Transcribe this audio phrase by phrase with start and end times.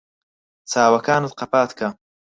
[0.71, 1.87] چاوەکانت قەپات بکە.